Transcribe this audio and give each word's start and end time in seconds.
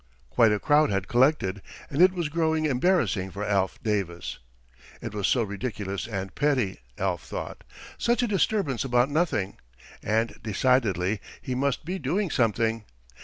Quite 0.31 0.51
a 0.51 0.57
crowd 0.57 0.89
had 0.89 1.07
collected, 1.07 1.61
and 1.91 2.01
it 2.01 2.11
was 2.11 2.27
growing 2.27 2.65
embarrassing 2.65 3.29
for 3.29 3.45
Alf 3.45 3.77
Davis. 3.83 4.39
It 4.99 5.13
was 5.13 5.27
so 5.27 5.43
ridiculous 5.43 6.07
and 6.07 6.33
petty, 6.33 6.79
Alf 6.97 7.21
thought. 7.23 7.63
Such 7.99 8.23
a 8.23 8.27
disturbance 8.27 8.83
about 8.83 9.11
nothing! 9.11 9.59
And, 10.01 10.39
decidedly, 10.41 11.21
he 11.39 11.53
must 11.53 11.85
be 11.85 11.99
doing 11.99 12.31
something. 12.31 12.83